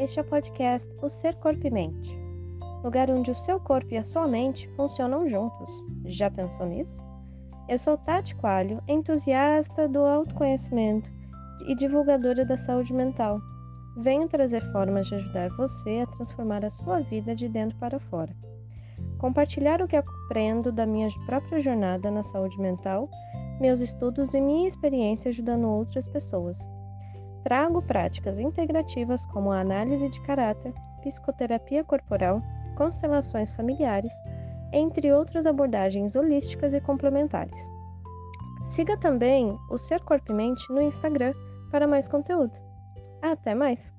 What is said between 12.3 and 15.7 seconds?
da saúde mental. Venho trazer formas de ajudar